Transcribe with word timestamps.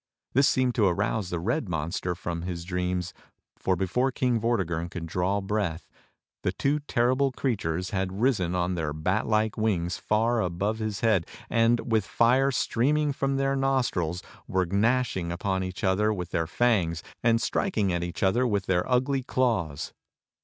This 0.33 0.49
seemed 0.49 0.73
to 0.73 0.87
arouse 0.87 1.29
the 1.29 1.39
red 1.39 1.69
monster 1.69 2.15
from 2.15 2.41
his 2.41 2.65
dreams, 2.65 3.13
for 3.55 3.75
before 3.75 4.11
King 4.11 4.39
Vortigern 4.39 4.89
could 4.89 5.05
draw 5.05 5.41
breath, 5.41 5.87
the 6.41 6.51
two 6.51 6.79
terrible 6.79 7.31
creatures 7.31 7.89
10 7.89 7.89
THE 7.89 7.89
STORY 7.89 7.89
OF 7.89 7.93
KING 8.09 8.13
ARTHUR 8.15 8.15
had 8.15 8.21
risen 8.23 8.55
on 8.55 8.73
their 8.73 8.93
bat 8.93 9.27
like 9.27 9.57
wings 9.57 9.97
far 9.97 10.41
above 10.41 10.79
his 10.79 11.01
head, 11.01 11.27
and, 11.51 11.91
with 11.91 12.05
fire 12.05 12.49
streaming 12.49 13.13
from 13.13 13.35
their 13.37 13.55
nostrils, 13.55 14.23
were 14.47 14.65
gnashing 14.65 15.31
upon 15.31 15.63
each 15.63 15.83
other 15.83 16.11
with 16.11 16.31
their 16.31 16.47
fangs, 16.47 17.03
and 17.21 17.39
striking 17.39 17.93
at 17.93 18.01
each 18.01 18.23
other 18.23 18.47
with 18.47 18.65
their 18.65 18.91
ugly 18.91 19.21
claws. 19.21 19.93